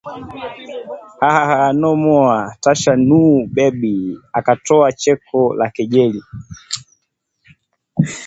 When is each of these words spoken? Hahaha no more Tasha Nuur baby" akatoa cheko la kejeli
Hahaha 1.21 1.67
no 1.81 1.91
more 2.03 2.39
Tasha 2.63 2.93
Nuur 3.07 3.37
baby" 3.55 3.97
akatoa 4.37 4.87
cheko 5.01 5.41
la 5.59 5.67
kejeli 5.75 6.21